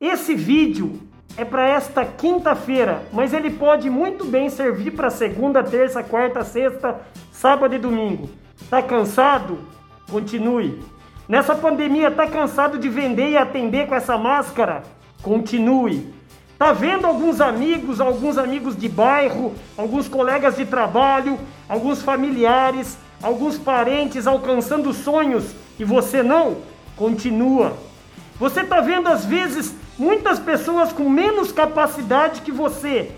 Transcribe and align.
Esse 0.00 0.32
vídeo 0.32 1.00
é 1.36 1.44
para 1.44 1.66
esta 1.66 2.04
quinta-feira, 2.04 3.02
mas 3.12 3.32
ele 3.32 3.50
pode 3.50 3.90
muito 3.90 4.24
bem 4.24 4.48
servir 4.48 4.92
para 4.92 5.10
segunda, 5.10 5.60
terça, 5.60 6.04
quarta, 6.04 6.44
sexta, 6.44 7.00
sábado 7.32 7.74
e 7.74 7.78
domingo. 7.80 8.30
Tá 8.70 8.80
cansado? 8.80 9.58
Continue. 10.08 10.80
Nessa 11.28 11.52
pandemia, 11.56 12.12
tá 12.12 12.28
cansado 12.28 12.78
de 12.78 12.88
vender 12.88 13.30
e 13.30 13.36
atender 13.36 13.88
com 13.88 13.94
essa 13.96 14.16
máscara? 14.16 14.84
Continue. 15.20 16.14
Tá 16.56 16.72
vendo 16.72 17.04
alguns 17.04 17.40
amigos, 17.40 18.00
alguns 18.00 18.38
amigos 18.38 18.76
de 18.76 18.88
bairro, 18.88 19.52
alguns 19.76 20.06
colegas 20.06 20.54
de 20.54 20.64
trabalho, 20.64 21.36
alguns 21.68 22.02
familiares, 22.02 22.96
alguns 23.20 23.58
parentes 23.58 24.28
alcançando 24.28 24.92
sonhos 24.92 25.56
e 25.76 25.82
você 25.82 26.22
não? 26.22 26.58
Continua. 26.96 27.87
Você 28.38 28.62
tá 28.62 28.80
vendo 28.80 29.08
às 29.08 29.24
vezes 29.24 29.74
muitas 29.98 30.38
pessoas 30.38 30.92
com 30.92 31.08
menos 31.08 31.50
capacidade 31.50 32.42
que 32.42 32.52
você, 32.52 33.10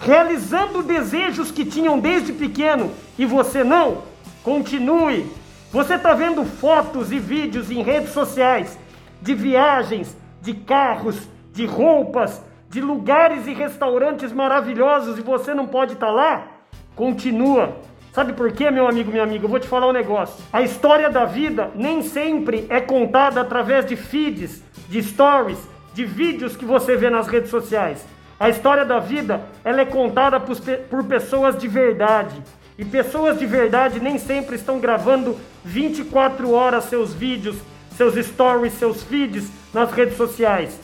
realizando 0.00 0.82
desejos 0.82 1.50
que 1.50 1.64
tinham 1.64 1.98
desde 1.98 2.32
pequeno 2.32 2.90
e 3.18 3.26
você 3.26 3.64
não? 3.64 4.02
Continue. 4.44 5.26
Você 5.72 5.94
está 5.94 6.14
vendo 6.14 6.44
fotos 6.44 7.12
e 7.12 7.18
vídeos 7.18 7.70
em 7.70 7.82
redes 7.82 8.12
sociais 8.12 8.78
de 9.20 9.34
viagens, 9.34 10.16
de 10.40 10.54
carros, 10.54 11.28
de 11.52 11.66
roupas, 11.66 12.40
de 12.70 12.80
lugares 12.80 13.46
e 13.46 13.52
restaurantes 13.52 14.32
maravilhosos 14.32 15.18
e 15.18 15.22
você 15.22 15.52
não 15.52 15.66
pode 15.66 15.94
estar 15.94 16.06
tá 16.06 16.12
lá? 16.12 16.46
Continua. 16.94 17.76
Sabe 18.18 18.32
por 18.32 18.50
quê, 18.50 18.68
meu 18.68 18.88
amigo, 18.88 19.12
minha 19.12 19.22
amiga? 19.22 19.44
Eu 19.44 19.48
vou 19.48 19.60
te 19.60 19.68
falar 19.68 19.86
um 19.86 19.92
negócio. 19.92 20.44
A 20.52 20.60
história 20.60 21.08
da 21.08 21.24
vida 21.24 21.70
nem 21.76 22.02
sempre 22.02 22.66
é 22.68 22.80
contada 22.80 23.40
através 23.40 23.86
de 23.86 23.94
feeds, 23.94 24.60
de 24.88 25.00
stories, 25.04 25.56
de 25.94 26.04
vídeos 26.04 26.56
que 26.56 26.64
você 26.64 26.96
vê 26.96 27.10
nas 27.10 27.28
redes 27.28 27.48
sociais. 27.48 28.04
A 28.40 28.48
história 28.48 28.84
da 28.84 28.98
vida, 28.98 29.42
ela 29.62 29.82
é 29.82 29.84
contada 29.84 30.40
por, 30.40 30.56
por 30.90 31.04
pessoas 31.04 31.56
de 31.56 31.68
verdade. 31.68 32.42
E 32.76 32.84
pessoas 32.84 33.38
de 33.38 33.46
verdade 33.46 34.00
nem 34.00 34.18
sempre 34.18 34.56
estão 34.56 34.80
gravando 34.80 35.36
24 35.64 36.50
horas 36.50 36.86
seus 36.86 37.14
vídeos, 37.14 37.54
seus 37.96 38.16
stories, 38.16 38.72
seus 38.72 39.00
feeds 39.00 39.48
nas 39.72 39.92
redes 39.92 40.16
sociais. 40.16 40.76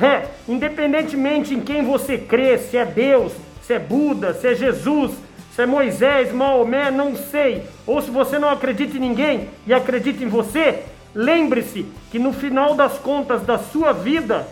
É, 0.00 0.26
independentemente 0.46 1.52
em 1.52 1.60
quem 1.60 1.84
você 1.84 2.16
crê, 2.16 2.56
se 2.58 2.76
é 2.76 2.84
Deus, 2.84 3.32
se 3.60 3.74
é 3.74 3.78
Buda, 3.80 4.32
se 4.34 4.46
é 4.46 4.54
Jesus, 4.54 5.25
se 5.56 5.62
é 5.62 5.66
Moisés, 5.66 6.34
Maomé, 6.34 6.90
não 6.90 7.16
sei. 7.16 7.62
Ou 7.86 8.02
se 8.02 8.10
você 8.10 8.38
não 8.38 8.50
acredita 8.50 8.98
em 8.98 9.00
ninguém 9.00 9.48
e 9.66 9.72
acredita 9.72 10.22
em 10.22 10.28
você, 10.28 10.82
lembre-se 11.14 11.86
que 12.10 12.18
no 12.18 12.30
final 12.30 12.74
das 12.74 12.98
contas 12.98 13.40
da 13.40 13.56
sua 13.56 13.90
vida, 13.90 14.46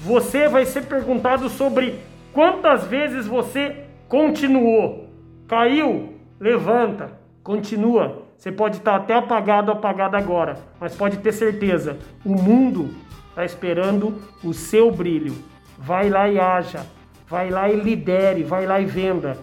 você 0.00 0.48
vai 0.48 0.66
ser 0.66 0.86
perguntado 0.86 1.48
sobre 1.48 2.00
quantas 2.32 2.82
vezes 2.88 3.24
você 3.24 3.84
continuou. 4.08 5.08
Caiu? 5.46 6.14
Levanta, 6.40 7.12
continua. 7.44 8.24
Você 8.36 8.50
pode 8.50 8.78
estar 8.78 8.96
até 8.96 9.14
apagado, 9.14 9.70
apagado 9.70 10.16
agora, 10.16 10.58
mas 10.80 10.92
pode 10.92 11.18
ter 11.18 11.30
certeza, 11.30 11.98
o 12.24 12.30
mundo 12.30 12.96
está 13.28 13.44
esperando 13.44 14.20
o 14.42 14.52
seu 14.52 14.90
brilho. 14.90 15.36
Vai 15.78 16.10
lá 16.10 16.28
e 16.28 16.40
haja, 16.40 16.84
vai 17.28 17.48
lá 17.48 17.68
e 17.68 17.76
lidere, 17.76 18.42
vai 18.42 18.66
lá 18.66 18.80
e 18.80 18.84
venda, 18.84 19.38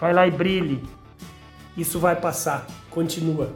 vai 0.00 0.12
lá 0.12 0.26
e 0.26 0.30
brilhe. 0.30 0.82
Isso 1.76 1.98
vai 1.98 2.16
passar. 2.16 2.66
Continua. 2.90 3.52